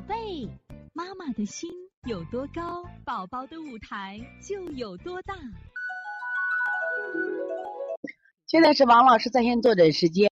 [0.00, 0.48] 宝贝，
[0.94, 1.70] 妈妈的心
[2.08, 5.34] 有多高，宝宝的舞台就有多大。
[8.46, 10.30] 现在是王老师在线坐诊时间，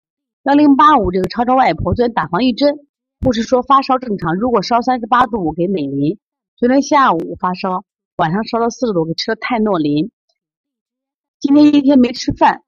[0.43, 2.75] 幺零八五这个超超外婆昨天打防疫针，
[3.21, 6.19] 护士说发烧正常，如果烧三十八度五给美林。
[6.57, 7.85] 昨天下午发烧，
[8.17, 10.11] 晚上烧到四十度，给吃了泰诺林。
[11.39, 12.65] 今天一天没吃饭，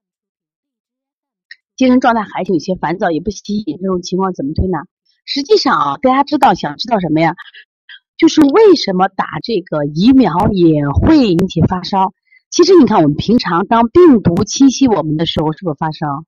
[1.74, 4.78] 精神状态还是有些烦躁，也不吸引，这种情况怎么推呢？
[5.24, 7.34] 实际上啊，大家知道想知道什么呀？
[8.16, 12.12] 就是为什么打这个疫苗也会引起发烧？
[12.50, 16.24] 其实你看，我们平常当病毒侵袭我们的时候，是不是发烧？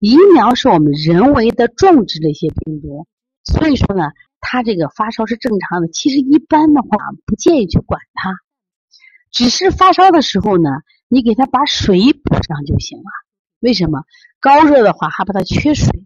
[0.00, 3.06] 疫苗是我们人为的种植的一些病毒，
[3.44, 5.88] 所以说呢，它这个发烧是正常的。
[5.88, 6.88] 其实一般的话，
[7.26, 8.32] 不建议去管它，
[9.30, 10.70] 只是发烧的时候呢，
[11.08, 13.04] 你给它把水补上就行了。
[13.60, 14.02] 为什么？
[14.40, 16.04] 高热的话，还怕它缺水。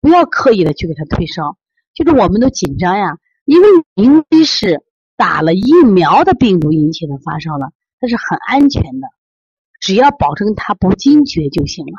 [0.00, 1.56] 不要刻意的去给他退烧，
[1.94, 4.84] 就是我们都紧张呀，因为明明是
[5.16, 9.08] 打了疫苗的病毒引起的发烧了，它是很安全的，
[9.80, 11.98] 只要保证他不惊厥就行了，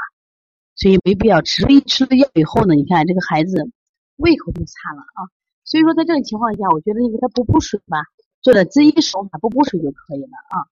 [0.76, 1.66] 所以没必要吃。
[1.68, 3.70] 一吃了药以后呢，你看这个孩子
[4.16, 5.28] 胃口就差了啊。
[5.66, 8.00] 所以说在这种情况下，我觉得你给他补补水吧，
[8.42, 10.66] 做点滋阴手法，补补水就可以了啊。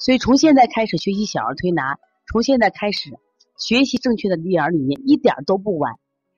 [0.00, 3.18] 所以从现在开始学习小儿推拿，从现在开始
[3.58, 5.94] 学习正确的育儿理念，一点都不晚。